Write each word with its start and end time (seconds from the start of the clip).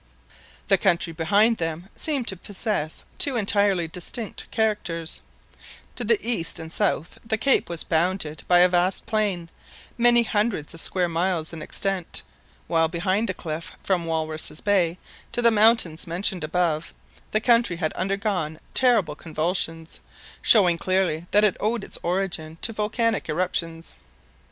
The 0.67 0.79
country 0.79 1.13
behind 1.13 1.57
them 1.57 1.87
seemed 1.95 2.27
to 2.29 2.35
possess 2.35 3.05
two 3.19 3.35
entirely 3.35 3.87
distinct 3.87 4.49
characters; 4.49 5.21
to 5.95 6.03
the 6.03 6.17
east 6.27 6.57
and 6.57 6.73
south 6.73 7.19
the 7.23 7.37
cape 7.37 7.69
was 7.69 7.83
bounded 7.83 8.41
by 8.47 8.61
a 8.61 8.67
vast 8.67 9.05
plain, 9.05 9.47
many 9.99 10.23
hundreds 10.23 10.73
of 10.73 10.81
square 10.81 11.07
miles 11.07 11.53
in 11.53 11.61
extent, 11.61 12.23
while 12.65 12.87
behind 12.87 13.29
the 13.29 13.35
cliff, 13.35 13.73
from 13.83 14.07
"Walruses' 14.07 14.59
Bay" 14.59 14.97
to 15.33 15.41
the 15.43 15.51
mountains 15.51 16.07
mentioned 16.07 16.43
above, 16.43 16.95
the 17.29 17.39
country 17.39 17.75
had 17.75 17.93
undergone 17.93 18.59
terrible 18.73 19.13
convulsions, 19.13 19.99
showing 20.41 20.79
clearly 20.79 21.27
that 21.29 21.43
it 21.43 21.55
owed 21.59 21.83
its 21.83 21.99
origin 22.01 22.57
to 22.63 22.73
volcanic 22.73 23.29
eruptions. 23.29 23.93